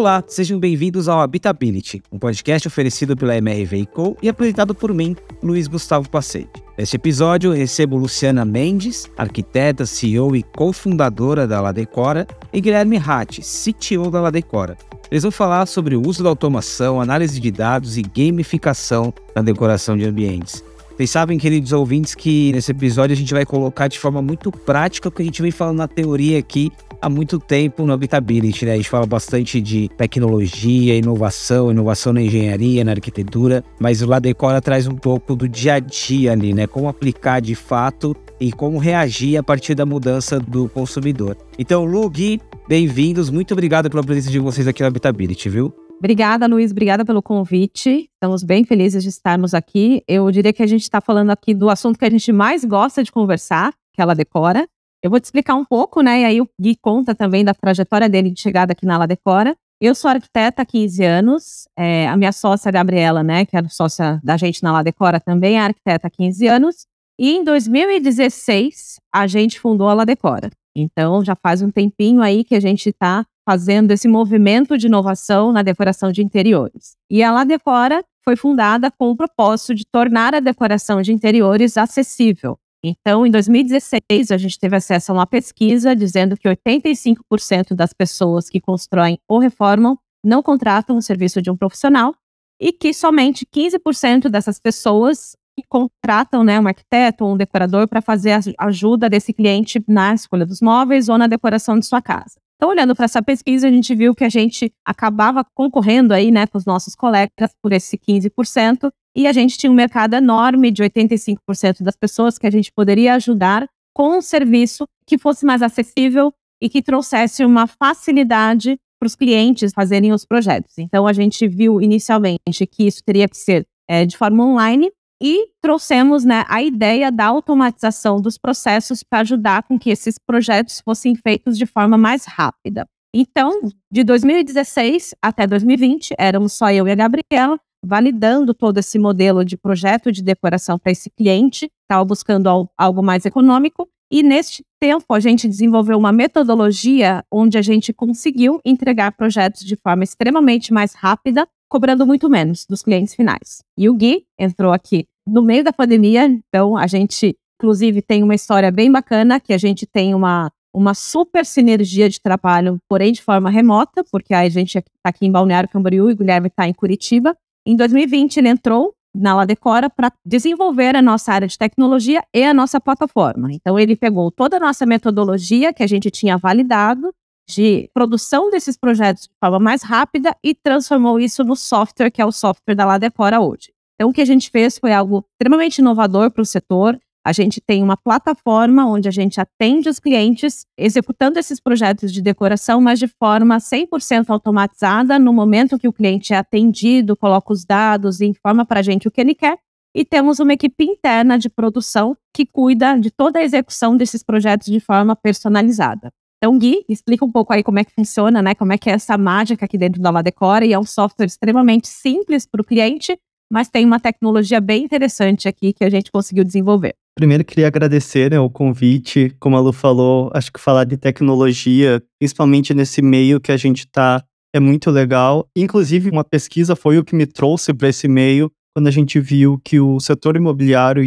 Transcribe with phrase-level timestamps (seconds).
[0.00, 5.14] Olá, sejam bem-vindos ao Habitability, um podcast oferecido pela MRV Co e apresentado por mim,
[5.42, 6.48] Luiz Gustavo Pacete.
[6.78, 14.10] Neste episódio, recebo Luciana Mendes, arquiteta, CEO e cofundadora da Ladecora, e Guilherme Ratti, CTO
[14.10, 14.74] da Ladecora.
[15.10, 19.98] Eles vão falar sobre o uso da automação, análise de dados e gamificação na decoração
[19.98, 20.64] de ambientes.
[20.96, 25.10] Vocês sabem, queridos ouvintes, que nesse episódio a gente vai colocar de forma muito prática
[25.10, 28.72] o que a gente vem falando na teoria aqui há muito tempo no Habitability, né?
[28.72, 34.60] A gente fala bastante de tecnologia, inovação, inovação na engenharia, na arquitetura, mas o Ladecora
[34.60, 36.66] traz um pouco do dia a dia ali, né?
[36.66, 41.36] Como aplicar de fato e como reagir a partir da mudança do consumidor.
[41.58, 43.30] Então, Lu, Gui, bem-vindos.
[43.30, 45.74] Muito obrigado pela presença de vocês aqui no Habitability, viu?
[45.98, 46.70] Obrigada, Luiz.
[46.70, 48.08] Obrigada pelo convite.
[48.14, 50.02] Estamos bem felizes de estarmos aqui.
[50.08, 53.04] Eu diria que a gente está falando aqui do assunto que a gente mais gosta
[53.04, 54.66] de conversar, que ela decora.
[55.02, 56.20] Eu vou te explicar um pouco, né?
[56.20, 59.56] E aí o Gui conta também da trajetória dele de chegada aqui na La Decora.
[59.80, 61.68] Eu sou arquiteta há 15 anos.
[61.78, 65.56] É, a minha sócia, Gabriela, né, que é sócia da gente na La Decora, também
[65.56, 66.86] é arquiteta há 15 anos.
[67.18, 70.50] E em 2016, a gente fundou a La Decora.
[70.76, 75.50] Então, já faz um tempinho aí que a gente está fazendo esse movimento de inovação
[75.50, 76.94] na decoração de interiores.
[77.10, 81.76] E a La Decora foi fundada com o propósito de tornar a decoração de interiores
[81.76, 87.92] acessível, então, em 2016, a gente teve acesso a uma pesquisa dizendo que 85% das
[87.92, 92.14] pessoas que constroem ou reformam não contratam o serviço de um profissional
[92.60, 98.00] e que somente 15% dessas pessoas que contratam né, um arquiteto ou um decorador para
[98.00, 102.38] fazer a ajuda desse cliente na escolha dos móveis ou na decoração de sua casa.
[102.60, 106.46] Então, olhando para essa pesquisa, a gente viu que a gente acabava concorrendo aí, né,
[106.46, 110.82] com os nossos colegas por esse 15%, e a gente tinha um mercado enorme de
[110.82, 113.66] 85% das pessoas que a gente poderia ajudar
[113.96, 119.72] com um serviço que fosse mais acessível e que trouxesse uma facilidade para os clientes
[119.72, 120.76] fazerem os projetos.
[120.76, 125.48] Então, a gente viu inicialmente que isso teria que ser é, de forma online e
[125.60, 131.14] trouxemos né, a ideia da automatização dos processos para ajudar com que esses projetos fossem
[131.14, 132.86] feitos de forma mais rápida.
[133.14, 133.60] Então,
[133.92, 139.56] de 2016 até 2020, éramos só eu e a Gabriela, validando todo esse modelo de
[139.56, 143.88] projeto de decoração para esse cliente, estava buscando algo mais econômico.
[144.12, 149.76] E neste tempo a gente desenvolveu uma metodologia onde a gente conseguiu entregar projetos de
[149.76, 153.62] forma extremamente mais rápida, cobrando muito menos dos clientes finais.
[153.78, 158.34] E o Gui entrou aqui no meio da pandemia, então a gente, inclusive, tem uma
[158.34, 163.20] história bem bacana que a gente tem uma uma super sinergia de trabalho, porém de
[163.20, 166.72] forma remota, porque a gente está aqui em Balneário Camboriú e o Guilherme está em
[166.72, 167.36] Curitiba.
[167.66, 172.54] Em 2020, ele entrou na Ladecora para desenvolver a nossa área de tecnologia e a
[172.54, 173.52] nossa plataforma.
[173.52, 177.12] Então, ele pegou toda a nossa metodologia que a gente tinha validado
[177.52, 182.26] de produção desses projetos de forma mais rápida e transformou isso no software, que é
[182.26, 183.72] o software da Ladecora hoje.
[183.94, 186.98] Então, o que a gente fez foi algo extremamente inovador para o setor.
[187.22, 192.22] A gente tem uma plataforma onde a gente atende os clientes executando esses projetos de
[192.22, 195.18] decoração, mas de forma 100% automatizada.
[195.18, 199.06] No momento que o cliente é atendido, coloca os dados e informa para a gente
[199.06, 199.58] o que ele quer.
[199.94, 204.68] E temos uma equipe interna de produção que cuida de toda a execução desses projetos
[204.68, 206.10] de forma personalizada.
[206.42, 208.54] Então, Gui, explica um pouco aí como é que funciona, né?
[208.54, 211.86] Como é que é essa mágica aqui dentro da Ladecora e é um software extremamente
[211.86, 213.14] simples para o cliente,
[213.52, 216.94] mas tem uma tecnologia bem interessante aqui que a gente conseguiu desenvolver.
[217.14, 219.36] Primeiro, queria agradecer né, o convite.
[219.38, 223.80] Como a Lu falou, acho que falar de tecnologia, principalmente nesse meio que a gente
[223.80, 224.24] está,
[224.54, 225.46] é muito legal.
[225.54, 229.60] Inclusive, uma pesquisa foi o que me trouxe para esse meio, quando a gente viu
[229.62, 231.02] que o setor imobiliário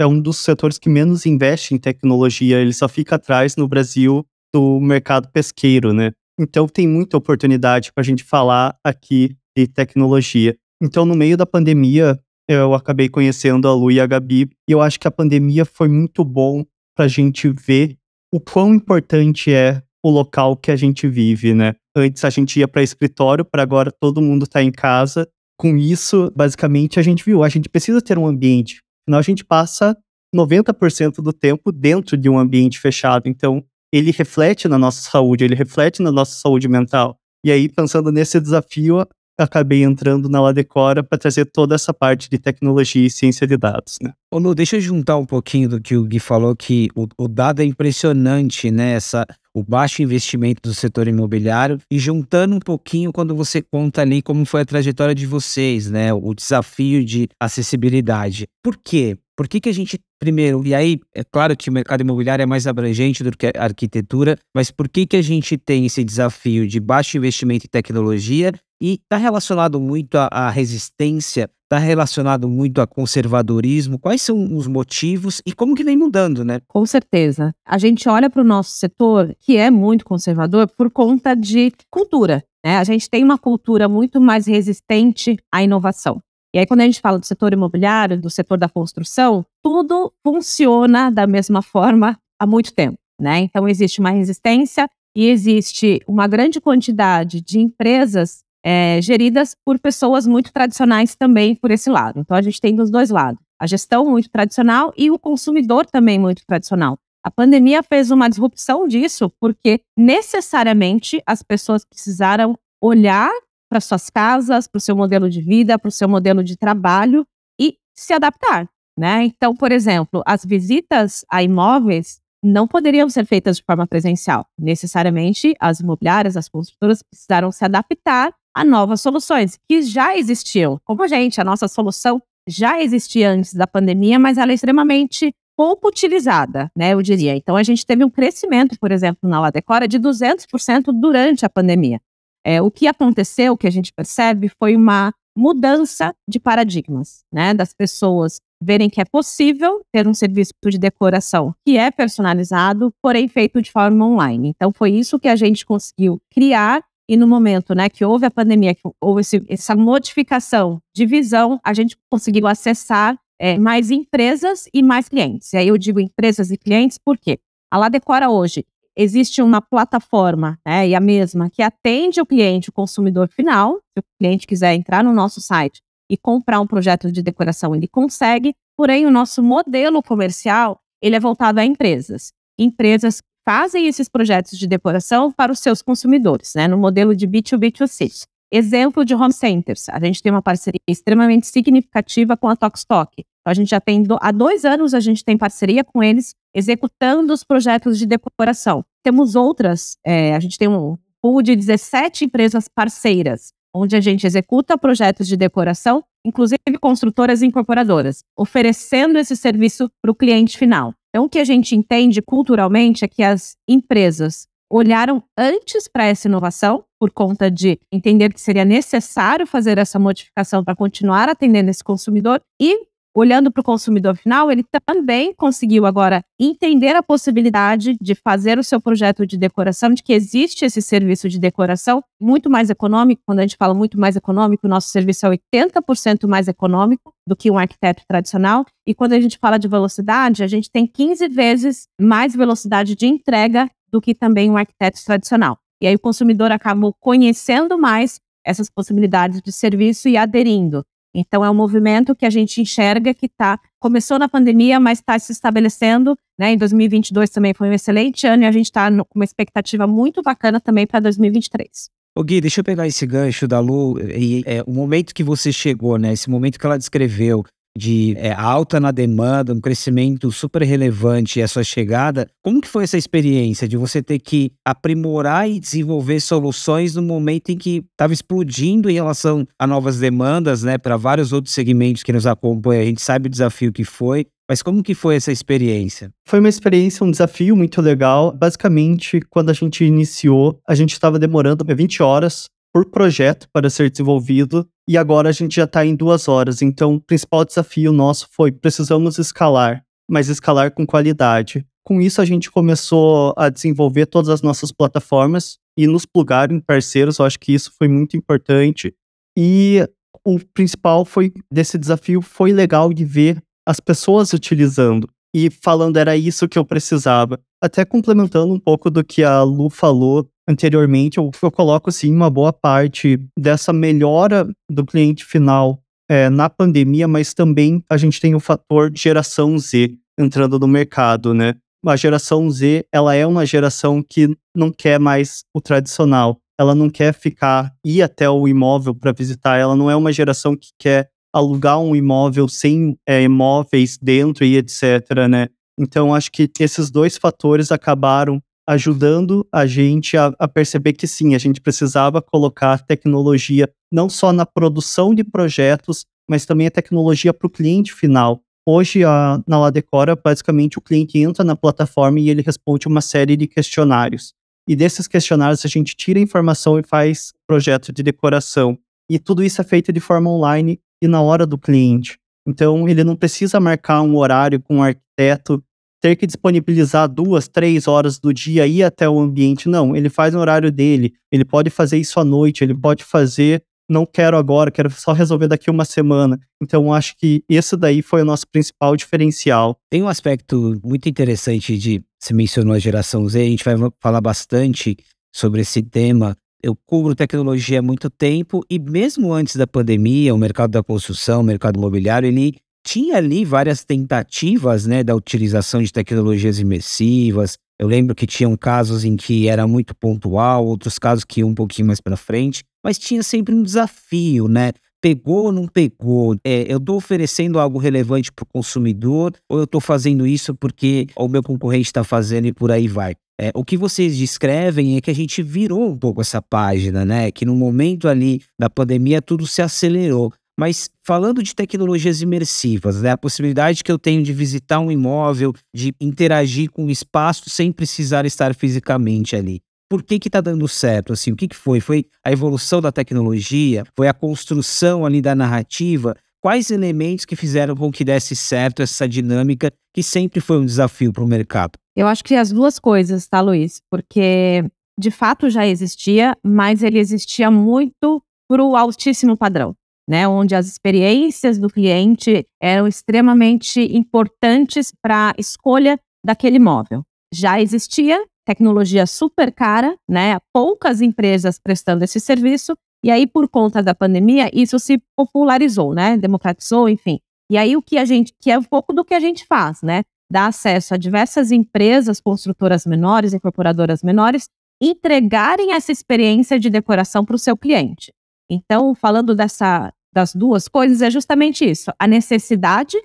[0.00, 4.24] é um dos setores que menos investe em tecnologia, ele só fica atrás no Brasil
[4.54, 6.12] do mercado pesqueiro, né?
[6.38, 10.56] Então, tem muita oportunidade para a gente falar aqui de tecnologia.
[10.80, 14.80] Então, no meio da pandemia, eu acabei conhecendo a Lu e a Gabi, e eu
[14.80, 16.64] acho que a pandemia foi muito bom
[16.96, 17.96] para a gente ver
[18.32, 21.74] o quão importante é o local que a gente vive, né?
[21.96, 25.28] Antes a gente ia para escritório, para agora todo mundo está em casa.
[25.58, 28.80] Com isso, basicamente, a gente viu, a gente precisa ter um ambiente.
[29.04, 29.96] Afinal, a gente passa
[30.34, 33.28] 90% do tempo dentro de um ambiente fechado.
[33.28, 37.16] Então, ele reflete na nossa saúde, ele reflete na nossa saúde mental.
[37.44, 39.06] E aí, pensando nesse desafio,
[39.38, 43.96] acabei entrando na Ladecora para trazer toda essa parte de tecnologia e ciência de dados,
[44.02, 44.12] né?
[44.32, 47.28] Ô Lu, deixa eu juntar um pouquinho do que o Gui falou, que o, o
[47.28, 48.92] dado é impressionante, né?
[48.94, 49.24] Essa,
[49.54, 54.44] o baixo investimento do setor imobiliário e juntando um pouquinho quando você conta ali como
[54.44, 56.12] foi a trajetória de vocês, né?
[56.12, 58.46] O desafio de acessibilidade.
[58.62, 59.16] Por quê?
[59.38, 62.46] Por que, que a gente, primeiro, e aí é claro que o mercado imobiliário é
[62.46, 66.66] mais abrangente do que a arquitetura, mas por que, que a gente tem esse desafio
[66.66, 68.50] de baixo investimento em tecnologia
[68.82, 73.96] e está relacionado muito à, resistência, está relacionado muito a conservadorismo?
[73.96, 76.58] Quais são os motivos e como que vem mudando, né?
[76.66, 77.54] Com certeza.
[77.64, 82.42] A gente olha para o nosso setor, que é muito conservador, por conta de cultura.
[82.66, 82.76] Né?
[82.76, 86.20] A gente tem uma cultura muito mais resistente à inovação.
[86.54, 91.10] E aí, quando a gente fala do setor imobiliário, do setor da construção, tudo funciona
[91.10, 92.98] da mesma forma há muito tempo.
[93.20, 93.40] Né?
[93.40, 100.26] Então, existe uma resistência e existe uma grande quantidade de empresas é, geridas por pessoas
[100.26, 102.20] muito tradicionais também por esse lado.
[102.20, 103.40] Então, a gente tem dos dois lados.
[103.60, 106.96] A gestão muito tradicional e o consumidor também muito tradicional.
[107.24, 113.30] A pandemia fez uma disrupção disso, porque necessariamente as pessoas precisaram olhar
[113.68, 117.26] para suas casas, para o seu modelo de vida, para o seu modelo de trabalho
[117.60, 118.68] e se adaptar.
[118.96, 119.24] Né?
[119.24, 124.46] Então, por exemplo, as visitas a imóveis não poderiam ser feitas de forma presencial.
[124.58, 130.80] Necessariamente, as imobiliárias, as construtoras precisaram se adaptar a novas soluções que já existiam.
[130.84, 135.32] Como a gente, a nossa solução já existia antes da pandemia, mas ela é extremamente
[135.56, 137.34] pouco utilizada, né, eu diria.
[137.34, 142.00] Então, a gente teve um crescimento, por exemplo, na Ladecora de 200% durante a pandemia.
[142.44, 147.54] É, o que aconteceu, o que a gente percebe, foi uma mudança de paradigmas, né?
[147.54, 153.28] Das pessoas verem que é possível ter um serviço de decoração que é personalizado, porém
[153.28, 154.48] feito de forma online.
[154.48, 156.82] Então, foi isso que a gente conseguiu criar.
[157.10, 161.58] E no momento né, que houve a pandemia, que houve esse, essa modificação de visão,
[161.64, 165.52] a gente conseguiu acessar é, mais empresas e mais clientes.
[165.52, 167.38] E aí eu digo empresas e clientes porque
[167.70, 168.66] a La Decora hoje
[168.98, 173.76] existe uma plataforma, né, e a mesma, que atende o cliente, o consumidor final.
[173.96, 175.80] Se o cliente quiser entrar no nosso site
[176.10, 178.52] e comprar um projeto de decoração, ele consegue.
[178.76, 182.32] Porém, o nosso modelo comercial, ele é voltado a empresas.
[182.58, 188.26] Empresas fazem esses projetos de decoração para os seus consumidores, né, no modelo de B2B2C.
[188.50, 189.88] Exemplo de home centers.
[189.90, 193.12] A gente tem uma parceria extremamente significativa com a Tokstok.
[193.18, 197.32] Então, a gente já tem, há dois anos, a gente tem parceria com eles, executando
[197.32, 198.84] os projetos de decoração.
[199.02, 204.26] Temos outras, é, a gente tem um pool de 17 empresas parceiras, onde a gente
[204.26, 210.94] executa projetos de decoração, inclusive construtoras e incorporadoras, oferecendo esse serviço para o cliente final.
[211.10, 216.28] Então, o que a gente entende culturalmente é que as empresas olharam antes para essa
[216.28, 221.82] inovação, por conta de entender que seria necessário fazer essa modificação para continuar atendendo esse
[221.82, 228.14] consumidor, e olhando para o consumidor final, ele também conseguiu agora entender a possibilidade de
[228.14, 232.70] fazer o seu projeto de decoração, de que existe esse serviço de decoração muito mais
[232.70, 233.22] econômico.
[233.26, 237.34] Quando a gente fala muito mais econômico, o nosso serviço é 80% mais econômico do
[237.34, 238.64] que um arquiteto tradicional.
[238.86, 243.06] E quando a gente fala de velocidade, a gente tem 15 vezes mais velocidade de
[243.06, 245.58] entrega do que também um arquiteto tradicional.
[245.80, 250.84] E aí o consumidor acaba conhecendo mais essas possibilidades de serviço e aderindo.
[251.14, 255.18] Então é um movimento que a gente enxerga que tá começou na pandemia, mas está
[255.18, 256.16] se estabelecendo.
[256.38, 256.52] Né?
[256.52, 260.22] Em 2022 também foi um excelente ano e a gente está com uma expectativa muito
[260.22, 261.90] bacana também para 2023.
[262.16, 265.52] Ô Gui, deixa eu pegar esse gancho da Lu e é, o momento que você
[265.52, 266.12] chegou, né?
[266.12, 267.44] Esse momento que ela descreveu
[267.78, 272.68] de é, alta na demanda, um crescimento super relevante e a sua chegada, como que
[272.68, 277.84] foi essa experiência de você ter que aprimorar e desenvolver soluções no momento em que
[277.92, 282.82] estava explodindo em relação a novas demandas, né, para vários outros segmentos que nos acompanham,
[282.82, 286.10] a gente sabe o desafio que foi, mas como que foi essa experiência?
[286.26, 288.32] Foi uma experiência, um desafio muito legal.
[288.32, 292.46] Basicamente, quando a gente iniciou, a gente estava demorando 20 horas
[292.84, 296.62] por projeto para ser desenvolvido e agora a gente já está em duas horas.
[296.62, 301.66] Então, o principal desafio nosso foi precisamos escalar, mas escalar com qualidade.
[301.84, 306.60] Com isso, a gente começou a desenvolver todas as nossas plataformas e nos plugar em
[306.60, 307.18] parceiros.
[307.18, 308.94] Eu acho que isso foi muito importante.
[309.36, 309.86] E
[310.24, 316.16] o principal foi desse desafio foi legal de ver as pessoas utilizando e falando era
[316.16, 317.38] isso que eu precisava.
[317.62, 322.30] Até complementando um pouco do que a Lu falou anteriormente, eu, eu coloco sim uma
[322.30, 328.34] boa parte dessa melhora do cliente final é, na pandemia, mas também a gente tem
[328.34, 331.54] o fator geração Z entrando no mercado, né?
[331.86, 336.38] A geração Z, ela é uma geração que não quer mais o tradicional.
[336.58, 339.58] Ela não quer ficar ir até o imóvel para visitar.
[339.58, 344.56] Ela não é uma geração que quer alugar um imóvel sem é, imóveis dentro e
[344.56, 345.48] etc, né?
[345.78, 351.34] Então, acho que esses dois fatores acabaram ajudando a gente a, a, perceber que sim,
[351.34, 357.32] a gente precisava colocar tecnologia não só na produção de projetos, mas também a tecnologia
[357.32, 358.42] para o cliente final.
[358.66, 363.34] Hoje, a, na Ladecora, basicamente o cliente entra na plataforma e ele responde uma série
[363.34, 364.34] de questionários.
[364.68, 368.78] E desses questionários a gente tira informação e faz projeto de decoração.
[369.08, 372.18] E tudo isso é feito de forma online e na hora do cliente.
[372.46, 375.62] Então, ele não precisa marcar um horário com o um arquiteto,
[376.00, 379.68] ter que disponibilizar duas, três horas do dia ir até o ambiente.
[379.68, 381.12] Não, ele faz no horário dele.
[381.30, 385.48] Ele pode fazer isso à noite, ele pode fazer não quero agora, quero só resolver
[385.48, 386.38] daqui uma semana.
[386.62, 389.78] Então, acho que esse daí foi o nosso principal diferencial.
[389.90, 394.20] Tem um aspecto muito interessante de, você mencionou a geração Z, a gente vai falar
[394.20, 394.96] bastante
[395.34, 396.36] sobre esse tema.
[396.62, 401.40] Eu cubro tecnologia há muito tempo e mesmo antes da pandemia, o mercado da construção,
[401.40, 407.56] o mercado imobiliário, ele tinha ali várias tentativas, né, da utilização de tecnologias imersivas.
[407.78, 411.54] Eu lembro que tinham casos em que era muito pontual, outros casos que iam um
[411.54, 414.72] pouquinho mais para frente mas tinha sempre um desafio, né?
[415.00, 416.36] Pegou ou não pegou?
[416.44, 421.06] É, eu estou oferecendo algo relevante para o consumidor ou eu estou fazendo isso porque
[421.16, 423.14] o meu concorrente está fazendo e por aí vai?
[423.40, 427.30] É, o que vocês descrevem é que a gente virou um pouco essa página, né?
[427.30, 430.32] Que no momento ali da pandemia tudo se acelerou.
[430.58, 435.52] Mas falando de tecnologias imersivas, né, a possibilidade que eu tenho de visitar um imóvel,
[435.72, 440.68] de interagir com o espaço sem precisar estar fisicamente ali por que que tá dando
[440.68, 441.80] certo, assim, o que que foi?
[441.80, 443.84] Foi a evolução da tecnologia?
[443.96, 446.14] Foi a construção ali da narrativa?
[446.40, 451.12] Quais elementos que fizeram com que desse certo essa dinâmica que sempre foi um desafio
[451.12, 451.72] para o mercado?
[451.96, 453.80] Eu acho que as duas coisas, tá, Luiz?
[453.90, 454.64] Porque
[454.98, 459.74] de fato já existia, mas ele existia muito para o altíssimo padrão,
[460.08, 460.28] né?
[460.28, 467.02] Onde as experiências do cliente eram extremamente importantes para a escolha daquele imóvel.
[467.32, 470.38] Já existia, tecnologia super cara, né?
[470.54, 472.74] Poucas empresas prestando esse serviço.
[473.04, 476.16] E aí, por conta da pandemia, isso se popularizou, né?
[476.16, 477.20] Democratizou, enfim.
[477.50, 479.82] E aí, o que a gente, que é um pouco do que a gente faz,
[479.82, 480.02] né?
[480.32, 484.48] Dá acesso a diversas empresas, construtoras menores, incorporadoras menores,
[484.80, 488.14] entregarem essa experiência de decoração para o seu cliente.
[488.50, 492.96] Então, falando dessa, das duas coisas, é justamente isso: a necessidade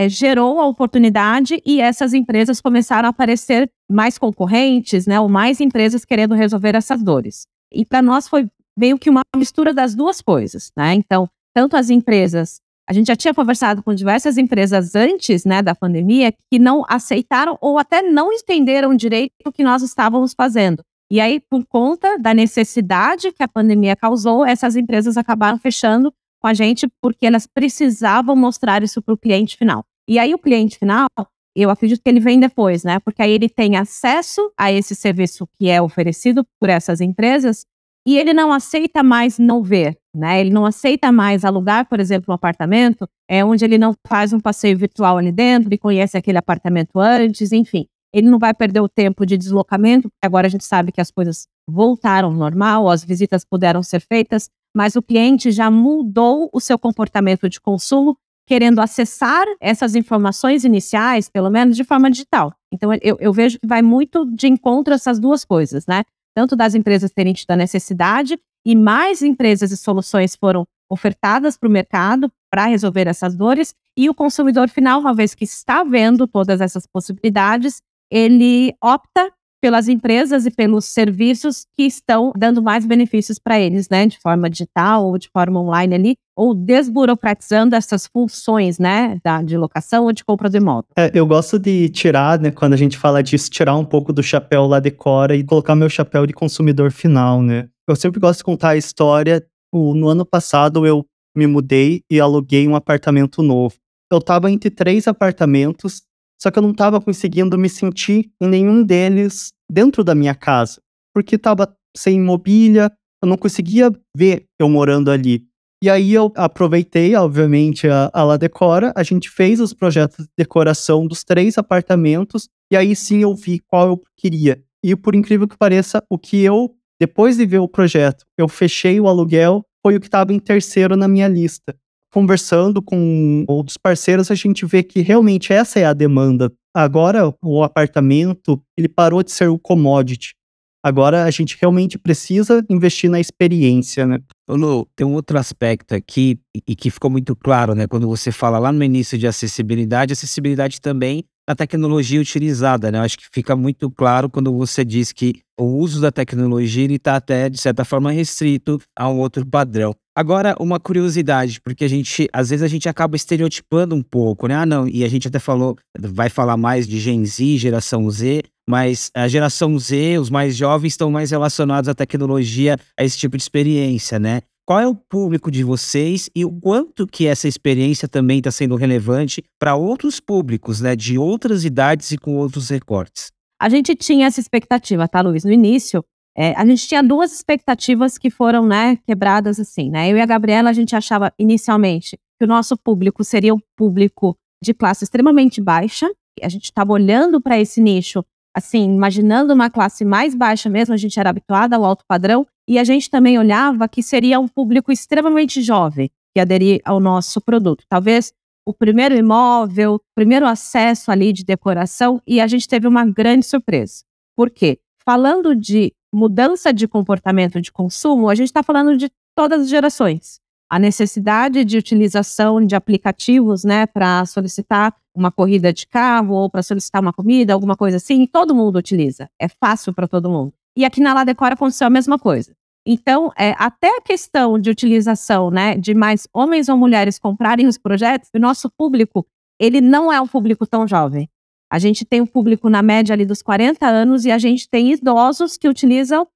[0.00, 5.60] é, gerou a oportunidade e essas empresas começaram a aparecer mais concorrentes, né, ou mais
[5.60, 7.46] empresas querendo resolver essas dores.
[7.70, 10.94] E para nós foi meio que uma mistura das duas coisas, né?
[10.94, 15.74] Então, tanto as empresas, a gente já tinha conversado com diversas empresas antes, né, da
[15.74, 20.82] pandemia, que não aceitaram ou até não entenderam direito o que nós estávamos fazendo.
[21.12, 26.48] E aí, por conta da necessidade que a pandemia causou, essas empresas acabaram fechando com
[26.48, 29.84] a gente porque elas precisavam mostrar isso para o cliente final.
[30.10, 31.06] E aí o cliente final,
[31.54, 32.98] eu acredito que ele vem depois, né?
[32.98, 37.64] Porque aí ele tem acesso a esse serviço que é oferecido por essas empresas
[38.04, 40.40] e ele não aceita mais não ver, né?
[40.40, 44.40] Ele não aceita mais alugar, por exemplo, um apartamento, é onde ele não faz um
[44.40, 47.86] passeio virtual ali dentro e conhece aquele apartamento antes, enfim.
[48.12, 51.12] Ele não vai perder o tempo de deslocamento, porque agora a gente sabe que as
[51.12, 56.58] coisas voltaram ao normal, as visitas puderam ser feitas, mas o cliente já mudou o
[56.58, 58.16] seu comportamento de consumo,
[58.50, 62.52] querendo acessar essas informações iniciais, pelo menos de forma digital.
[62.74, 66.02] Então, eu, eu vejo que vai muito de encontro essas duas coisas, né?
[66.34, 71.68] Tanto das empresas terem tido a necessidade e mais empresas e soluções foram ofertadas para
[71.68, 76.26] o mercado para resolver essas dores, e o consumidor final, uma vez que está vendo
[76.26, 77.80] todas essas possibilidades,
[78.10, 84.06] ele opta pelas empresas e pelos serviços que estão dando mais benefícios para eles, né,
[84.06, 89.58] de forma digital ou de forma online ali, ou desburocratizando essas funções, né, da, de
[89.58, 90.86] locação ou de compra do imóvel.
[90.96, 94.22] É, eu gosto de tirar, né, quando a gente fala disso, tirar um pouco do
[94.22, 97.68] chapéu lá decora e colocar meu chapéu de consumidor final, né.
[97.86, 99.44] Eu sempre gosto de contar a história.
[99.70, 101.04] No ano passado eu
[101.36, 103.74] me mudei e aluguei um apartamento novo.
[104.10, 106.02] Eu estava entre três apartamentos
[106.42, 110.80] só que eu não estava conseguindo me sentir em nenhum deles dentro da minha casa,
[111.14, 112.90] porque estava sem mobília,
[113.22, 115.49] eu não conseguia ver eu morando ali.
[115.82, 120.30] E aí eu aproveitei, obviamente, a, a La Decora, a gente fez os projetos de
[120.36, 124.62] decoração dos três apartamentos, e aí sim eu vi qual eu queria.
[124.84, 129.00] E por incrível que pareça, o que eu, depois de ver o projeto, eu fechei
[129.00, 131.74] o aluguel, foi o que estava em terceiro na minha lista
[132.12, 136.52] conversando com outros parceiros, a gente vê que realmente essa é a demanda.
[136.74, 140.34] Agora, o apartamento, ele parou de ser o commodity.
[140.82, 144.18] Agora, a gente realmente precisa investir na experiência, né?
[144.48, 147.86] Lu, tem um outro aspecto aqui e que ficou muito claro, né?
[147.86, 152.98] Quando você fala lá no início de acessibilidade, acessibilidade também na tecnologia utilizada, né?
[152.98, 157.16] Eu acho que fica muito claro quando você diz que o uso da tecnologia está
[157.16, 159.94] até, de certa forma, restrito a um outro padrão.
[160.16, 164.54] Agora, uma curiosidade, porque a gente, às vezes a gente acaba estereotipando um pouco, né?
[164.54, 168.42] Ah, não, e a gente até falou, vai falar mais de Gen Z, geração Z,
[168.70, 173.36] mas a geração Z, os mais jovens, estão mais relacionados à tecnologia, a esse tipo
[173.36, 174.42] de experiência, né?
[174.64, 178.76] Qual é o público de vocês e o quanto que essa experiência também está sendo
[178.76, 183.32] relevante para outros públicos, né, de outras idades e com outros recortes?
[183.60, 185.42] A gente tinha essa expectativa, tá, Luiz?
[185.42, 186.04] No início,
[186.38, 190.08] é, a gente tinha duas expectativas que foram, né, quebradas assim, né?
[190.08, 194.36] Eu e a Gabriela, a gente achava inicialmente que o nosso público seria um público
[194.62, 196.08] de classe extremamente baixa.
[196.40, 198.24] A gente estava olhando para esse nicho,
[198.60, 202.78] assim, imaginando uma classe mais baixa mesmo, a gente era habituada ao alto padrão, e
[202.78, 207.84] a gente também olhava que seria um público extremamente jovem que aderir ao nosso produto.
[207.88, 208.32] Talvez
[208.64, 213.44] o primeiro imóvel, o primeiro acesso ali de decoração, e a gente teve uma grande
[213.44, 214.04] surpresa.
[214.36, 214.78] Por quê?
[215.04, 220.38] Falando de mudança de comportamento de consumo, a gente está falando de todas as gerações.
[220.70, 226.62] A necessidade de utilização de aplicativos, né, para solicitar uma corrida de carro ou para
[226.62, 229.28] solicitar uma comida, alguma coisa assim, todo mundo utiliza.
[229.38, 230.52] É fácil para todo mundo.
[230.76, 232.54] E aqui na Ladecora aconteceu a mesma coisa.
[232.86, 237.76] Então, é, até a questão de utilização, né, de mais homens ou mulheres comprarem os
[237.76, 239.26] projetos, o nosso público,
[239.58, 241.28] ele não é um público tão jovem.
[241.70, 244.92] A gente tem um público na média ali dos 40 anos e a gente tem
[244.92, 246.26] idosos que utilizam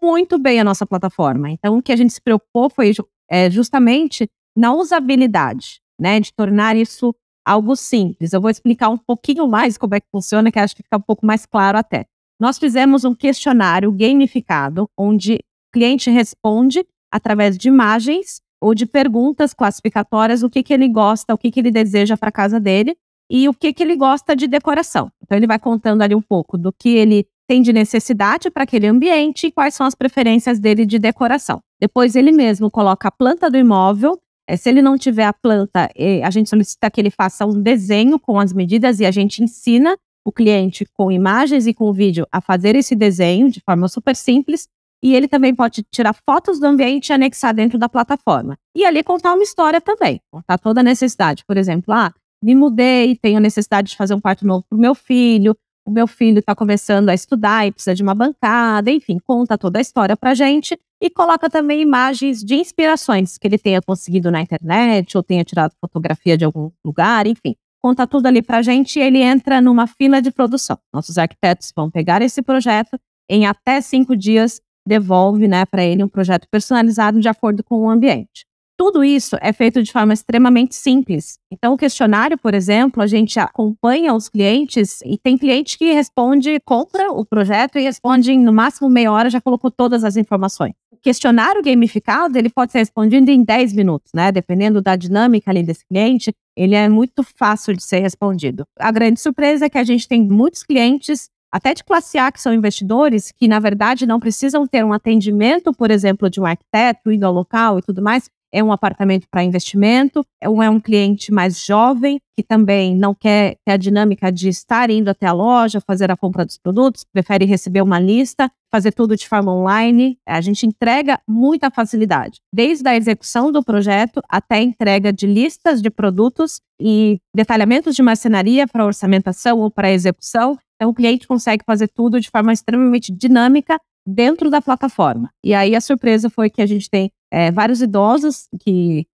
[0.00, 1.50] muito bem a nossa plataforma.
[1.50, 2.92] Então, o que a gente se preocupou foi
[3.28, 7.14] é, justamente na usabilidade, né, de tornar isso
[7.44, 8.32] algo simples.
[8.32, 11.00] Eu vou explicar um pouquinho mais como é que funciona, que acho que fica um
[11.00, 12.06] pouco mais claro até.
[12.40, 15.40] Nós fizemos um questionário gamificado, onde
[15.72, 21.38] cliente responde através de imagens ou de perguntas classificatórias o que, que ele gosta, o
[21.38, 22.96] que, que ele deseja para casa dele
[23.30, 25.10] e o que, que ele gosta de decoração.
[25.22, 28.86] Então, ele vai contando ali um pouco do que ele tem de necessidade para aquele
[28.86, 31.60] ambiente e quais são as preferências dele de decoração.
[31.80, 34.18] Depois, ele mesmo coloca a planta do imóvel.
[34.48, 35.90] É, se ele não tiver a planta,
[36.22, 39.96] a gente solicita que ele faça um desenho com as medidas e a gente ensina
[40.24, 44.68] o cliente com imagens e com vídeo a fazer esse desenho de forma super simples
[45.02, 48.56] e ele também pode tirar fotos do ambiente e anexar dentro da plataforma.
[48.74, 51.44] E ali contar uma história também, contar toda a necessidade.
[51.46, 52.10] Por exemplo, ah,
[52.42, 55.54] me mudei, tenho necessidade de fazer um quarto novo para o meu filho,
[55.86, 59.78] o meu filho está começando a estudar e precisa de uma bancada, enfim, conta toda
[59.78, 64.40] a história para gente e coloca também imagens de inspirações que ele tenha conseguido na
[64.40, 67.54] internet ou tenha tirado fotografia de algum lugar, enfim.
[67.82, 70.78] Conta tudo ali para gente e ele entra numa fila de produção.
[70.90, 76.08] Nossos arquitetos vão pegar esse projeto em até cinco dias devolve né, para ele um
[76.08, 78.46] projeto personalizado de acordo com o ambiente.
[78.76, 81.38] Tudo isso é feito de forma extremamente simples.
[81.52, 86.58] Então, o questionário, por exemplo, a gente acompanha os clientes e tem cliente que responde,
[86.64, 90.74] compra o projeto e responde em no máximo meia hora, já colocou todas as informações.
[91.04, 94.32] Questionário gamificado, ele pode ser respondido em 10 minutos, né?
[94.32, 98.64] Dependendo da dinâmica ali desse cliente, ele é muito fácil de ser respondido.
[98.78, 102.40] A grande surpresa é que a gente tem muitos clientes até de classe A, que
[102.40, 107.12] são investidores, que na verdade não precisam ter um atendimento, por exemplo, de um arquiteto,
[107.12, 110.78] indo ao local e tudo mais, é um apartamento para investimento, é um, é um
[110.78, 115.32] cliente mais jovem, que também não quer ter a dinâmica de estar indo até a
[115.32, 120.16] loja, fazer a compra dos produtos, prefere receber uma lista, fazer tudo de forma online.
[120.24, 125.82] A gente entrega muita facilidade, desde a execução do projeto até a entrega de listas
[125.82, 130.56] de produtos e detalhamentos de marcenaria para orçamentação ou para execução.
[130.76, 135.30] Então, o cliente consegue fazer tudo de forma extremamente dinâmica dentro da plataforma.
[135.42, 139.08] E aí a surpresa foi que a gente tem é, vários idosos que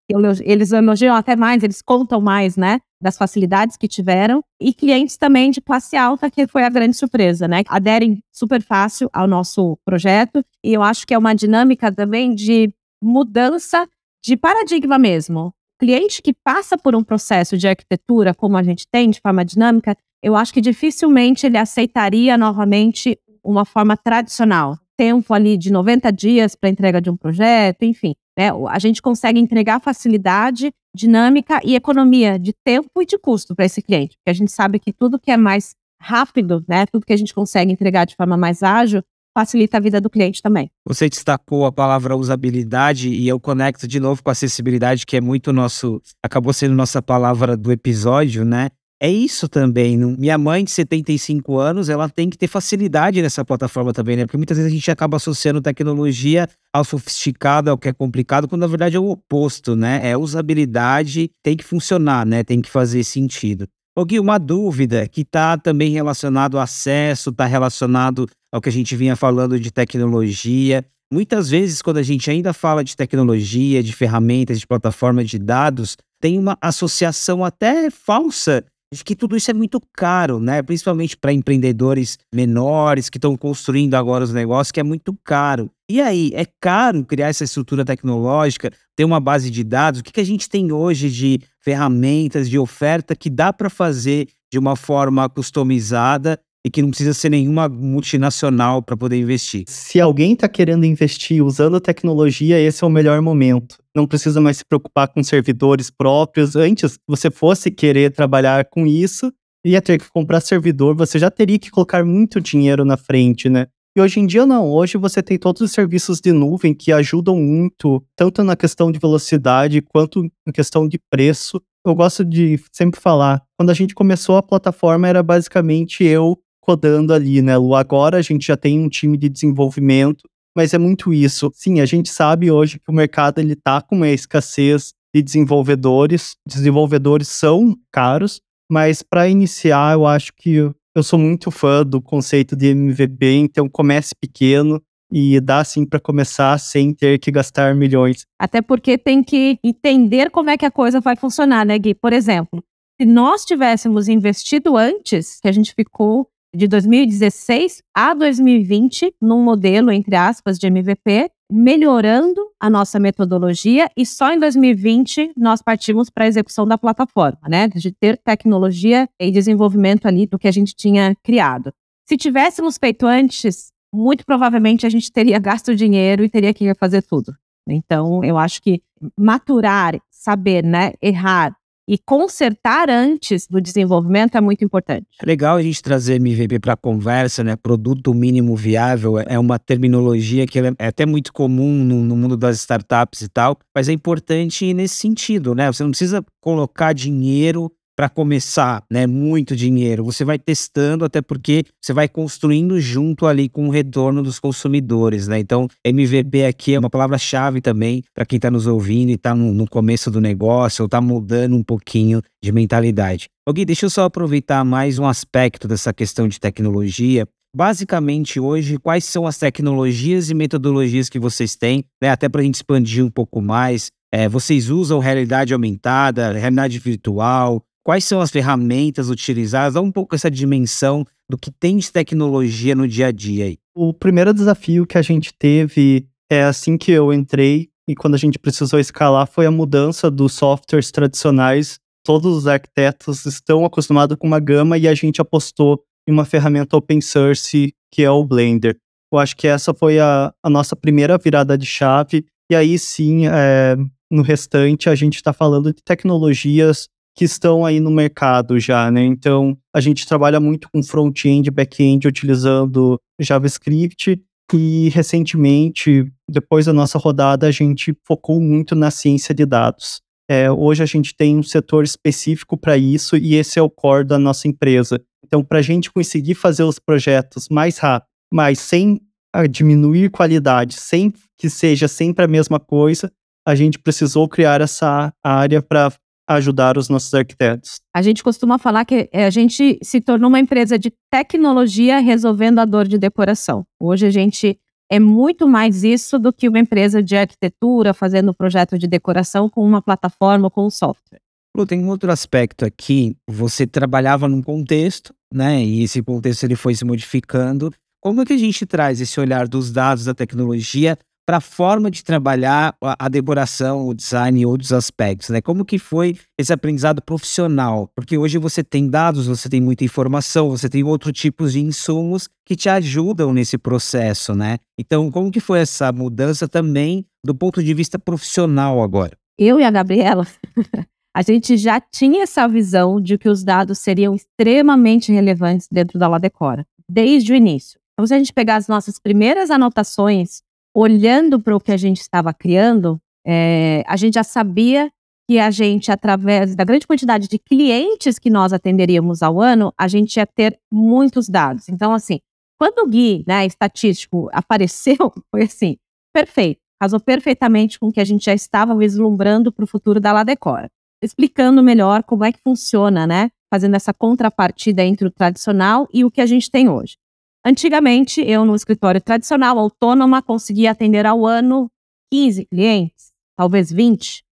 [0.44, 5.50] eles elogiam até mais, eles contam mais, né, das facilidades que tiveram, e clientes também
[5.50, 10.44] de classe alta, que foi a grande surpresa, né, aderem super fácil ao nosso projeto,
[10.62, 12.70] e eu acho que é uma dinâmica também de
[13.02, 13.88] mudança
[14.22, 15.54] de paradigma mesmo.
[15.78, 19.96] Cliente que passa por um processo de arquitetura, como a gente tem, de forma dinâmica,
[20.22, 24.76] eu acho que dificilmente ele aceitaria novamente uma forma tradicional.
[25.00, 28.14] Tempo ali de 90 dias para entrega de um projeto, enfim.
[28.38, 28.50] Né?
[28.68, 33.80] A gente consegue entregar facilidade, dinâmica e economia de tempo e de custo para esse
[33.80, 34.18] cliente.
[34.18, 37.32] Porque a gente sabe que tudo que é mais rápido, né, tudo que a gente
[37.32, 39.02] consegue entregar de forma mais ágil,
[39.34, 40.70] facilita a vida do cliente também.
[40.86, 45.50] Você destacou a palavra usabilidade e eu conecto de novo com acessibilidade, que é muito
[45.50, 48.68] nosso, acabou sendo nossa palavra do episódio, né?
[49.02, 49.96] É isso também.
[49.96, 54.26] Minha mãe de 75 anos, ela tem que ter facilidade nessa plataforma também, né?
[54.26, 58.60] Porque muitas vezes a gente acaba associando tecnologia ao sofisticado, ao que é complicado, quando
[58.60, 60.00] na verdade é o oposto, né?
[60.02, 62.44] É usabilidade, tem que funcionar, né?
[62.44, 63.66] Tem que fazer sentido.
[63.96, 68.72] Ô Gui, uma dúvida que está também relacionado ao acesso, está relacionado ao que a
[68.72, 70.84] gente vinha falando de tecnologia.
[71.10, 75.96] Muitas vezes, quando a gente ainda fala de tecnologia, de ferramentas, de plataforma de dados,
[76.20, 80.62] tem uma associação até falsa de que tudo isso é muito caro, né?
[80.62, 85.70] Principalmente para empreendedores menores que estão construindo agora os negócios, que é muito caro.
[85.88, 90.00] E aí, é caro criar essa estrutura tecnológica, ter uma base de dados?
[90.00, 94.28] O que, que a gente tem hoje de ferramentas, de oferta que dá para fazer
[94.52, 99.64] de uma forma customizada e que não precisa ser nenhuma multinacional para poder investir.
[99.66, 103.76] Se alguém está querendo investir usando tecnologia, esse é o melhor momento.
[103.94, 106.56] Não precisa mais se preocupar com servidores próprios.
[106.56, 109.32] Antes, você fosse querer trabalhar com isso,
[109.64, 113.66] ia ter que comprar servidor, você já teria que colocar muito dinheiro na frente, né?
[113.96, 117.36] E hoje em dia não, hoje você tem todos os serviços de nuvem que ajudam
[117.36, 121.60] muito, tanto na questão de velocidade quanto na questão de preço.
[121.84, 126.38] Eu gosto de sempre falar, quando a gente começou a plataforma era basicamente eu
[126.70, 127.74] rodando ali, né, Lu?
[127.74, 130.22] Agora a gente já tem um time de desenvolvimento,
[130.56, 131.50] mas é muito isso.
[131.54, 136.36] Sim, a gente sabe hoje que o mercado ele tá com uma escassez de desenvolvedores.
[136.46, 142.54] Desenvolvedores são caros, mas para iniciar, eu acho que eu sou muito fã do conceito
[142.54, 144.80] de MVP, então comece pequeno
[145.12, 148.24] e dá sim para começar sem ter que gastar milhões.
[148.38, 151.94] Até porque tem que entender como é que a coisa vai funcionar, né, Gui?
[151.94, 152.62] Por exemplo,
[153.00, 159.90] se nós tivéssemos investido antes, que a gente ficou de 2016 a 2020 num modelo,
[159.90, 166.24] entre aspas, de MVP, melhorando a nossa metodologia e só em 2020 nós partimos para
[166.24, 167.68] a execução da plataforma, né?
[167.68, 171.72] De ter tecnologia e desenvolvimento ali do que a gente tinha criado.
[172.08, 177.02] Se tivéssemos feito antes, muito provavelmente a gente teria gasto dinheiro e teria que fazer
[177.02, 177.34] tudo.
[177.68, 178.82] Então, eu acho que
[179.18, 181.56] maturar, saber, né, errar,
[181.90, 185.08] e consertar antes do desenvolvimento é muito importante.
[185.20, 187.56] É legal a gente trazer MVP para a conversa, né?
[187.56, 192.58] Produto mínimo viável é uma terminologia que é até muito comum no, no mundo das
[192.58, 195.66] startups e tal, mas é importante nesse sentido, né?
[195.66, 200.02] Você não precisa colocar dinheiro para começar, né, muito dinheiro.
[200.04, 205.28] Você vai testando até porque você vai construindo junto ali com o retorno dos consumidores,
[205.28, 205.38] né?
[205.38, 209.52] Então, MVP aqui é uma palavra-chave também para quem está nos ouvindo e está no,
[209.52, 213.28] no, começo do negócio ou está mudando um pouquinho de mentalidade.
[213.46, 217.28] Ok, deixa eu só aproveitar mais um aspecto dessa questão de tecnologia.
[217.54, 222.08] Basicamente, hoje, quais são as tecnologias e metodologias que vocês têm, né?
[222.08, 223.90] Até para a gente expandir um pouco mais.
[224.10, 229.74] É, vocês usam realidade aumentada, realidade virtual, Quais são as ferramentas utilizadas?
[229.74, 233.58] Dá um pouco essa dimensão do que tem de tecnologia no dia a dia aí.
[233.74, 238.18] O primeiro desafio que a gente teve é assim que eu entrei e quando a
[238.18, 241.78] gente precisou escalar foi a mudança dos softwares tradicionais.
[242.04, 246.76] Todos os arquitetos estão acostumados com uma gama e a gente apostou em uma ferramenta
[246.76, 248.76] open source que é o Blender.
[249.12, 252.24] Eu acho que essa foi a, a nossa primeira virada de chave.
[252.50, 253.76] E aí sim, é,
[254.10, 259.04] no restante, a gente está falando de tecnologias que estão aí no mercado já, né?
[259.04, 264.20] Então, a gente trabalha muito com front-end e back-end utilizando JavaScript
[264.52, 270.00] e recentemente, depois da nossa rodada, a gente focou muito na ciência de dados.
[270.28, 274.04] É, hoje a gente tem um setor específico para isso e esse é o core
[274.04, 275.00] da nossa empresa.
[275.24, 279.00] Então, para a gente conseguir fazer os projetos mais rápido, mas sem
[279.32, 283.10] ah, diminuir qualidade, sem que seja sempre a mesma coisa,
[283.46, 285.92] a gente precisou criar essa área para
[286.36, 287.80] ajudar os nossos arquitetos.
[287.94, 292.60] A gente costuma falar que eh, a gente se tornou uma empresa de tecnologia resolvendo
[292.60, 293.66] a dor de decoração.
[293.80, 294.58] Hoje a gente
[294.90, 299.64] é muito mais isso do que uma empresa de arquitetura fazendo projeto de decoração com
[299.64, 301.20] uma plataforma, com um software.
[301.56, 303.16] Lu, tem um outro aspecto aqui.
[303.28, 305.64] Você trabalhava num contexto, né?
[305.64, 307.72] E esse contexto ele foi se modificando.
[308.00, 310.96] Como é que a gente traz esse olhar dos dados da tecnologia
[311.30, 315.40] para a forma de trabalhar a, a, decoração, o design e outros aspectos, né?
[315.40, 317.88] Como que foi esse aprendizado profissional?
[317.94, 322.28] Porque hoje você tem dados, você tem muita informação, você tem outros tipos de insumos
[322.44, 324.58] que te ajudam nesse processo, né?
[324.76, 329.16] Então, como que foi essa mudança também do ponto de vista profissional agora?
[329.38, 330.26] Eu e a Gabriela,
[331.16, 336.08] a gente já tinha essa visão de que os dados seriam extremamente relevantes dentro da
[336.08, 337.78] Ladecora, desde o início.
[337.92, 340.42] Então, se a gente pegar as nossas primeiras anotações
[340.74, 344.90] olhando para o que a gente estava criando, é, a gente já sabia
[345.28, 349.86] que a gente, através da grande quantidade de clientes que nós atenderíamos ao ano, a
[349.86, 351.68] gente ia ter muitos dados.
[351.68, 352.18] Então, assim,
[352.58, 355.76] quando o Gui, né, estatístico, apareceu, foi assim,
[356.12, 356.60] perfeito.
[356.80, 360.68] Casou perfeitamente com o que a gente já estava vislumbrando para o futuro da Ladecora.
[361.02, 363.30] Explicando melhor como é que funciona, né?
[363.52, 366.96] fazendo essa contrapartida entre o tradicional e o que a gente tem hoje.
[367.44, 371.70] Antigamente, eu no escritório tradicional, autônoma, conseguia atender ao ano
[372.12, 374.22] 15 clientes, talvez 20.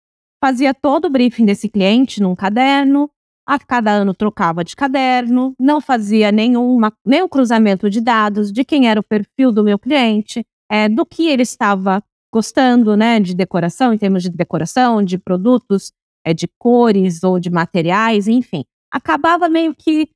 [0.43, 3.11] Fazia todo o briefing desse cliente num caderno,
[3.47, 8.89] a cada ano trocava de caderno, não fazia nenhuma, nenhum cruzamento de dados de quem
[8.89, 13.95] era o perfil do meu cliente, é, do que ele estava gostando, né, de decoração,
[13.95, 15.93] em termos de decoração, de produtos,
[16.27, 18.65] é, de cores ou de materiais, enfim.
[18.93, 20.11] Acabava meio que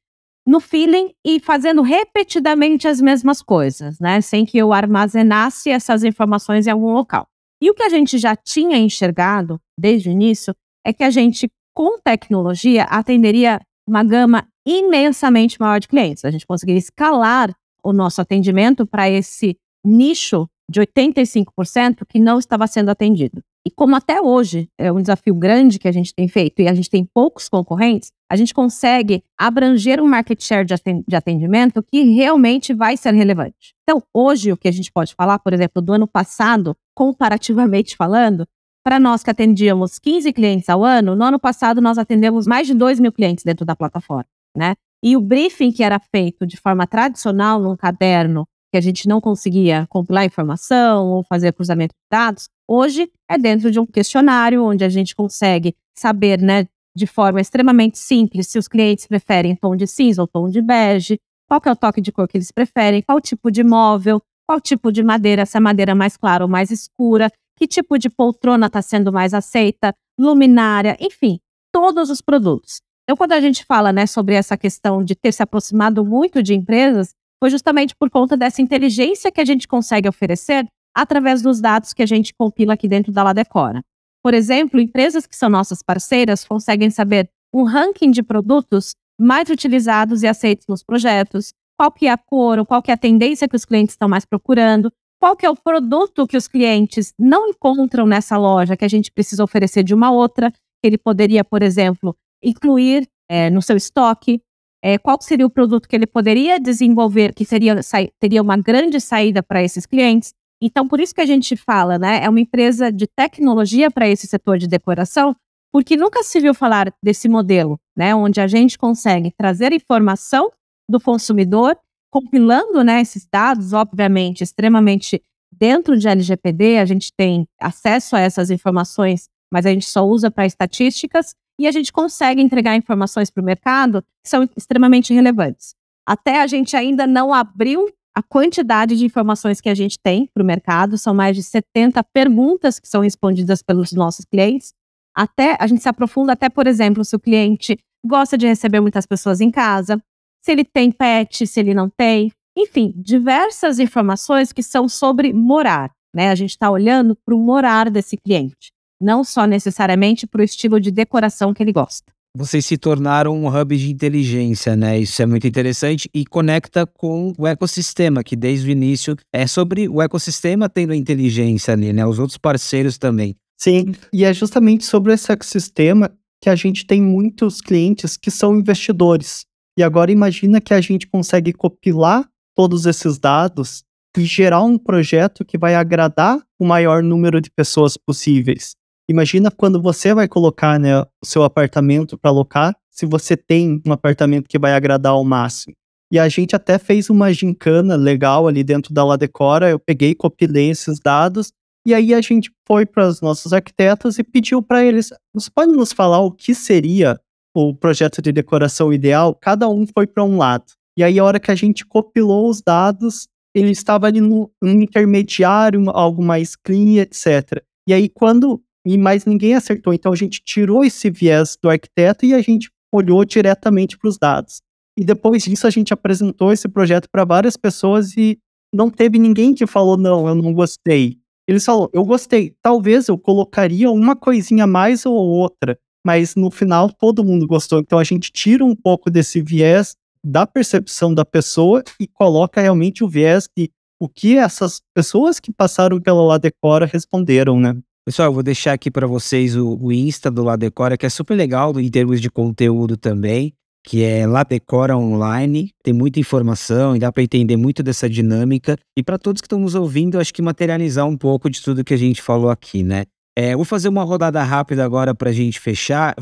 [0.47, 6.67] no feeling e fazendo repetidamente as mesmas coisas, né, sem que eu armazenasse essas informações
[6.67, 7.27] em algum local.
[7.63, 11.49] E o que a gente já tinha enxergado desde o início é que a gente,
[11.75, 16.25] com tecnologia, atenderia uma gama imensamente maior de clientes.
[16.25, 22.67] A gente conseguiria escalar o nosso atendimento para esse nicho de 85% que não estava
[22.67, 23.43] sendo atendido.
[23.65, 26.75] E como até hoje é um desafio grande que a gente tem feito e a
[26.75, 32.75] gente tem poucos concorrentes, a gente consegue abranger um market share de atendimento que realmente
[32.75, 33.75] vai ser relevante.
[33.85, 38.47] Então, hoje, o que a gente pode falar, por exemplo, do ano passado, comparativamente falando,
[38.85, 42.75] para nós que atendíamos 15 clientes ao ano, no ano passado nós atendemos mais de
[42.75, 44.75] 2 mil clientes dentro da plataforma, né?
[45.05, 49.21] E o briefing que era feito de forma tradicional num caderno que a gente não
[49.21, 54.85] conseguia compilar informação ou fazer cruzamento de dados, hoje é dentro de um questionário onde
[54.85, 59.87] a gente consegue saber, né, de forma extremamente simples, se os clientes preferem tom de
[59.87, 63.21] cinza ou tom de bege, qual é o toque de cor que eles preferem, qual
[63.21, 67.31] tipo de móvel, qual tipo de madeira, se é madeira mais clara ou mais escura,
[67.57, 71.39] que tipo de poltrona está sendo mais aceita, luminária, enfim,
[71.73, 72.81] todos os produtos.
[73.05, 76.55] Então, quando a gente fala né, sobre essa questão de ter se aproximado muito de
[76.55, 81.93] empresas, foi justamente por conta dessa inteligência que a gente consegue oferecer através dos dados
[81.93, 83.83] que a gente compila aqui dentro da Ladecora.
[84.23, 90.23] Por exemplo, empresas que são nossas parceiras conseguem saber um ranking de produtos mais utilizados
[90.23, 93.49] e aceitos nos projetos, qual que é a cor ou qual que é a tendência
[93.49, 97.49] que os clientes estão mais procurando, qual que é o produto que os clientes não
[97.49, 101.63] encontram nessa loja que a gente precisa oferecer de uma outra, que ele poderia, por
[101.63, 104.43] exemplo, incluir é, no seu estoque,
[104.83, 107.81] é, qual seria o produto que ele poderia desenvolver que seria,
[108.19, 110.35] teria uma grande saída para esses clientes.
[110.65, 112.23] Então, por isso que a gente fala, né?
[112.23, 115.35] É uma empresa de tecnologia para esse setor de decoração,
[115.73, 118.15] porque nunca se viu falar desse modelo, né?
[118.15, 120.53] Onde a gente consegue trazer informação
[120.89, 121.77] do consumidor,
[122.13, 125.21] compilando né, esses dados, obviamente, extremamente
[125.51, 130.31] dentro de LGPD, a gente tem acesso a essas informações, mas a gente só usa
[130.31, 135.75] para estatísticas e a gente consegue entregar informações para o mercado que são extremamente relevantes.
[136.07, 140.43] Até a gente ainda não abriu a quantidade de informações que a gente tem para
[140.43, 144.73] o mercado, são mais de 70 perguntas que são respondidas pelos nossos clientes.
[145.15, 149.07] Até a gente se aprofunda até, por exemplo, se o cliente gosta de receber muitas
[149.07, 150.03] pessoas em casa,
[150.45, 155.91] se ele tem pet, se ele não tem, enfim, diversas informações que são sobre morar.
[156.15, 156.31] Né?
[156.31, 158.73] A gente está olhando para o morar desse cliente
[159.03, 162.13] não só necessariamente para o estilo de decoração que ele gosta.
[162.35, 164.99] Vocês se tornaram um hub de inteligência, né?
[164.99, 169.87] Isso é muito interessante e conecta com o ecossistema, que desde o início é sobre
[169.87, 172.07] o ecossistema tendo a inteligência ali, né?
[172.07, 173.37] Os outros parceiros também.
[173.61, 178.57] Sim, e é justamente sobre esse ecossistema que a gente tem muitos clientes que são
[178.57, 179.45] investidores.
[179.79, 183.85] E agora imagina que a gente consegue copilar todos esses dados
[184.17, 188.73] e gerar um projeto que vai agradar o maior número de pessoas possíveis.
[189.13, 193.93] Imagina quando você vai colocar né, o seu apartamento para alocar, se você tem um
[193.93, 195.75] apartamento que vai agradar ao máximo.
[196.11, 199.71] E a gente até fez uma gincana legal ali dentro da Ladecora.
[199.71, 201.53] Eu peguei, copilei esses dados
[201.85, 205.73] e aí a gente foi para os nossos arquitetos e pediu para eles: você pode
[205.73, 207.21] nos falar o que seria
[207.55, 209.35] o projeto de decoração ideal?
[209.35, 210.65] Cada um foi para um lado.
[210.97, 214.71] E aí, a hora que a gente copilou os dados, ele estava ali no, no
[214.71, 217.63] intermediário, algo mais clean, etc.
[217.89, 219.93] E aí, quando e mais ninguém acertou.
[219.93, 224.19] Então a gente tirou esse viés do arquiteto e a gente olhou diretamente para os
[224.19, 224.61] dados.
[224.99, 228.39] E depois disso a gente apresentou esse projeto para várias pessoas e
[228.75, 231.19] não teve ninguém que falou não, eu não gostei.
[231.49, 232.55] Eles falaram, eu gostei.
[232.63, 237.81] Talvez eu colocaria uma coisinha mais ou outra, mas no final todo mundo gostou.
[237.81, 243.03] Então a gente tira um pouco desse viés da percepção da pessoa e coloca realmente
[243.03, 247.77] o viés de o que essas pessoas que passaram pela Ladecora responderam, né?
[248.05, 251.37] Pessoal, eu vou deixar aqui para vocês o, o, Insta do Ladecora, que é super
[251.37, 253.53] legal em termos de conteúdo também,
[253.85, 255.71] que é Ladecora Online.
[255.85, 258.77] Tem muita informação e dá para entender muito dessa dinâmica.
[258.99, 261.95] E para todos que estão nos ouvindo, acho que materializar um pouco de tudo que
[261.95, 263.05] a gente falou aqui, né?
[263.39, 266.17] É, vou fazer uma rodada rápida agora para a gente fechar.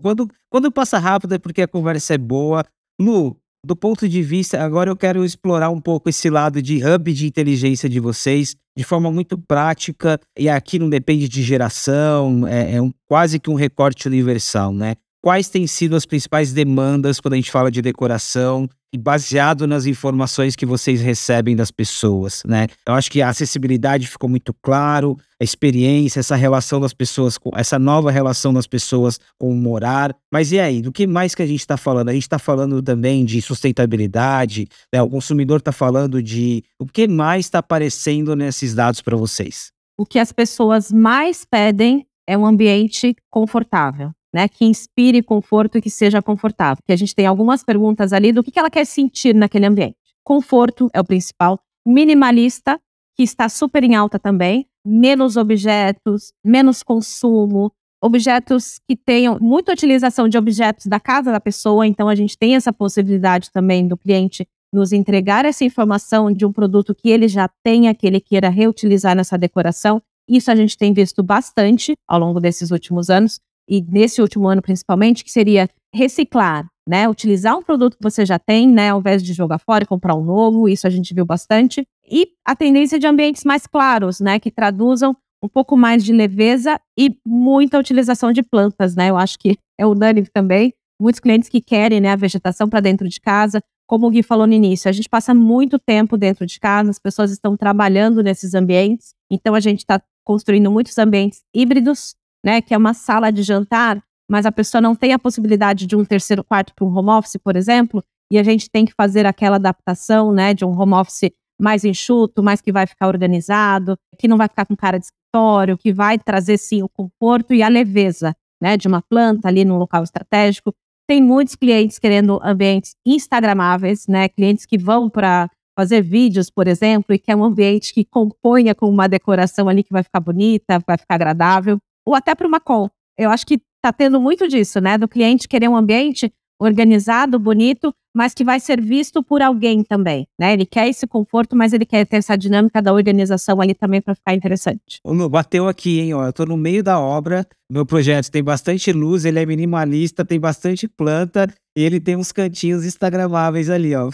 [0.00, 2.64] Quando, quando passa rápido é porque a conversa é boa.
[3.00, 3.36] Lu,
[3.66, 7.26] do ponto de vista, agora eu quero explorar um pouco esse lado de hub de
[7.26, 10.20] inteligência de vocês de forma muito prática.
[10.38, 14.96] E aqui não depende de geração, é, é um, quase que um recorte universal, né?
[15.26, 19.84] Quais têm sido as principais demandas quando a gente fala de decoração e baseado nas
[19.84, 22.68] informações que vocês recebem das pessoas, né?
[22.86, 27.50] Eu acho que a acessibilidade ficou muito claro, a experiência, essa relação das pessoas, com
[27.56, 30.14] essa nova relação das pessoas com o morar.
[30.32, 32.10] Mas e aí, do que mais que a gente está falando?
[32.10, 35.02] A gente está falando também de sustentabilidade, né?
[35.02, 39.72] O consumidor está falando de o que mais está aparecendo nesses dados para vocês?
[39.98, 45.82] O que as pessoas mais pedem é um ambiente confortável né, que inspire conforto e
[45.82, 46.82] que seja confortável.
[46.86, 49.96] Que a gente tem algumas perguntas ali do que, que ela quer sentir naquele ambiente.
[50.24, 51.60] Conforto é o principal.
[51.86, 52.80] Minimalista,
[53.16, 54.66] que está super em alta também.
[54.84, 61.86] Menos objetos, menos consumo, objetos que tenham muita utilização de objetos da casa da pessoa,
[61.86, 66.52] então a gente tem essa possibilidade também do cliente nos entregar essa informação de um
[66.52, 70.02] produto que ele já tenha, que ele queira reutilizar nessa decoração.
[70.28, 74.62] Isso a gente tem visto bastante ao longo desses últimos anos e nesse último ano
[74.62, 77.08] principalmente, que seria reciclar, né?
[77.08, 78.90] Utilizar um produto que você já tem, né?
[78.90, 81.86] Ao invés de jogar fora e comprar um novo, isso a gente viu bastante.
[82.08, 84.38] E a tendência de ambientes mais claros, né?
[84.38, 89.10] Que traduzam um pouco mais de leveza e muita utilização de plantas, né?
[89.10, 90.72] Eu acho que é unânime também.
[91.00, 93.60] Muitos clientes que querem né, a vegetação para dentro de casa.
[93.86, 96.98] Como o Gui falou no início, a gente passa muito tempo dentro de casa, as
[96.98, 102.16] pessoas estão trabalhando nesses ambientes, então a gente está construindo muitos ambientes híbridos,
[102.46, 105.96] né, que é uma sala de jantar, mas a pessoa não tem a possibilidade de
[105.96, 108.00] um terceiro quarto para um home office, por exemplo,
[108.32, 112.44] e a gente tem que fazer aquela adaptação, né, de um home office mais enxuto,
[112.44, 116.18] mais que vai ficar organizado, que não vai ficar com cara de escritório, que vai
[116.18, 118.32] trazer sim o conforto e a leveza,
[118.62, 120.72] né, de uma planta ali num local estratégico.
[121.08, 127.12] Tem muitos clientes querendo ambientes instagramáveis, né, clientes que vão para fazer vídeos, por exemplo,
[127.12, 130.80] e que é um ambiente que componha com uma decoração ali que vai ficar bonita,
[130.86, 132.90] vai ficar agradável ou até para uma call.
[133.18, 134.96] Eu acho que está tendo muito disso, né?
[134.96, 140.26] Do cliente querer um ambiente organizado, bonito, mas que vai ser visto por alguém também,
[140.40, 140.54] né?
[140.54, 144.14] Ele quer esse conforto, mas ele quer ter essa dinâmica da organização ali também para
[144.14, 145.00] ficar interessante.
[145.30, 146.14] Bateu aqui, hein?
[146.14, 150.24] Ó, eu tô no meio da obra, meu projeto tem bastante luz, ele é minimalista,
[150.24, 154.10] tem bastante planta e ele tem uns cantinhos instagramáveis ali, ó.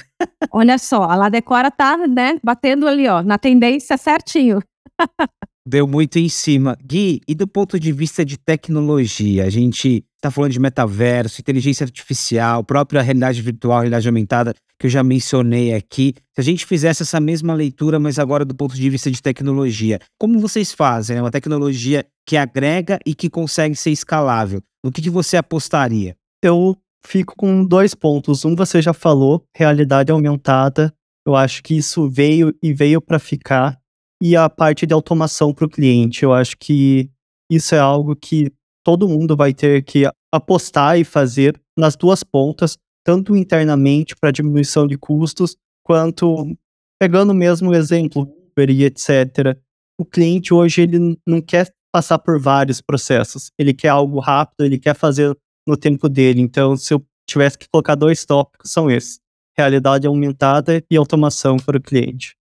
[0.50, 4.60] Olha só, a La Decora tá, né, batendo ali, ó, na tendência certinho.
[5.66, 6.76] Deu muito em cima.
[6.84, 11.84] Gui, e do ponto de vista de tecnologia, a gente está falando de metaverso, inteligência
[11.84, 16.14] artificial, própria realidade virtual, realidade aumentada, que eu já mencionei aqui.
[16.34, 20.00] Se a gente fizesse essa mesma leitura, mas agora do ponto de vista de tecnologia,
[20.18, 21.16] como vocês fazem?
[21.16, 21.22] Né?
[21.22, 24.60] Uma tecnologia que agrega e que consegue ser escalável.
[24.84, 26.16] No que, que você apostaria?
[26.42, 28.44] Eu fico com dois pontos.
[28.44, 30.92] Um, você já falou, realidade aumentada.
[31.24, 33.78] Eu acho que isso veio e veio para ficar
[34.24, 36.22] e a parte de automação para o cliente.
[36.22, 37.10] Eu acho que
[37.50, 38.52] isso é algo que
[38.84, 44.86] todo mundo vai ter que apostar e fazer nas duas pontas, tanto internamente para diminuição
[44.86, 46.56] de custos, quanto
[47.00, 49.58] pegando mesmo o exemplo Uber e etc.
[49.98, 54.78] O cliente hoje ele não quer passar por vários processos, ele quer algo rápido, ele
[54.78, 56.40] quer fazer no tempo dele.
[56.40, 59.18] Então, se eu tivesse que colocar dois tópicos, são esses:
[59.58, 62.36] realidade aumentada e automação para o cliente.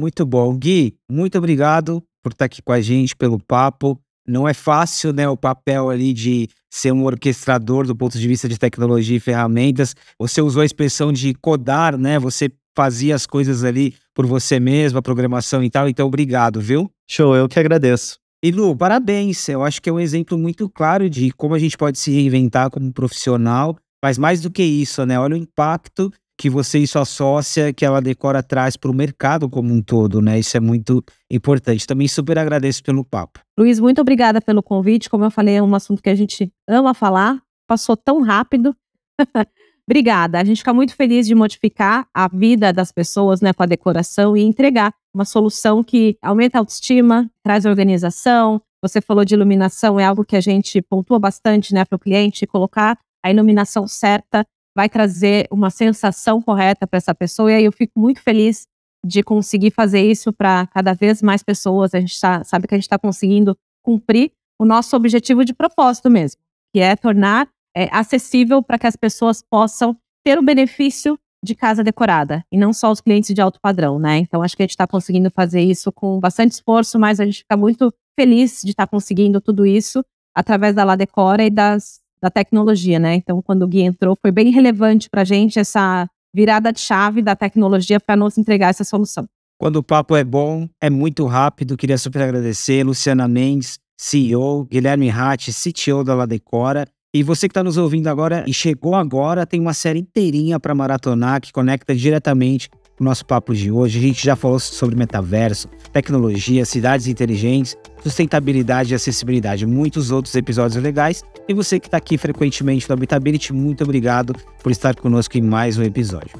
[0.00, 0.56] Muito bom.
[0.56, 4.00] Gui, muito obrigado por estar aqui com a gente, pelo papo.
[4.26, 8.48] Não é fácil, né, o papel ali de ser um orquestrador do ponto de vista
[8.48, 9.94] de tecnologia e ferramentas.
[10.18, 12.18] Você usou a expressão de codar, né?
[12.18, 15.88] Você fazia as coisas ali por você mesmo, a programação e tal.
[15.88, 16.90] Então, obrigado, viu?
[17.08, 18.18] Show, eu que agradeço.
[18.42, 19.48] E Lu, parabéns.
[19.48, 22.70] Eu acho que é um exemplo muito claro de como a gente pode se reinventar
[22.70, 23.76] como profissional.
[24.02, 25.18] Mas mais do que isso, né?
[25.18, 29.72] Olha o impacto que você sua sócia, que ela decora traz para o mercado como
[29.72, 30.38] um todo, né?
[30.38, 31.86] Isso é muito importante.
[31.86, 33.40] Também super agradeço pelo papo.
[33.58, 35.08] Luiz, muito obrigada pelo convite.
[35.08, 37.40] Como eu falei, é um assunto que a gente ama falar.
[37.66, 38.74] Passou tão rápido.
[39.88, 40.40] obrigada.
[40.40, 44.36] A gente fica muito feliz de modificar a vida das pessoas, né, com a decoração
[44.36, 48.60] e entregar uma solução que aumenta a autoestima, traz organização.
[48.82, 52.46] Você falou de iluminação, é algo que a gente pontua bastante, né, para o cliente
[52.46, 54.44] colocar a iluminação certa
[54.74, 57.50] vai trazer uma sensação correta para essa pessoa.
[57.50, 58.66] E aí eu fico muito feliz
[59.04, 61.94] de conseguir fazer isso para cada vez mais pessoas.
[61.94, 66.10] A gente tá, sabe que a gente está conseguindo cumprir o nosso objetivo de propósito
[66.10, 66.40] mesmo,
[66.72, 71.84] que é tornar é, acessível para que as pessoas possam ter o benefício de casa
[71.84, 74.16] decorada e não só os clientes de alto padrão, né?
[74.18, 77.38] Então acho que a gente está conseguindo fazer isso com bastante esforço, mas a gente
[77.38, 80.02] fica muito feliz de estar tá conseguindo tudo isso
[80.34, 83.16] através da Ladecora e das, da tecnologia, né?
[83.16, 87.20] Então, quando o Gui entrou, foi bem relevante para a gente essa virada de chave
[87.20, 89.26] da tecnologia para nos entregar essa solução.
[89.58, 91.76] Quando o papo é bom, é muito rápido.
[91.76, 96.86] Queria super agradecer Luciana Mendes, CEO, Guilherme Ratti, CTO da Ladecora.
[97.14, 100.74] E você que está nos ouvindo agora e chegou agora, tem uma série inteirinha para
[100.74, 103.98] maratonar que conecta diretamente o nosso papo de hoje.
[103.98, 110.82] A gente já falou sobre metaverso, tecnologia, cidades inteligentes, sustentabilidade e acessibilidade, muitos outros episódios
[110.82, 111.22] legais.
[111.48, 115.78] E você que está aqui frequentemente no Habitability, muito obrigado por estar conosco em mais
[115.78, 116.38] um episódio.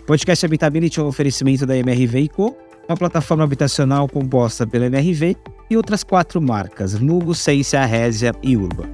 [0.00, 2.56] O podcast Habitability é um oferecimento da MRV Co,
[2.88, 5.36] uma plataforma habitacional composta pela MRV
[5.68, 8.88] e outras quatro marcas, Nugo, Sensia, Résia e Urba.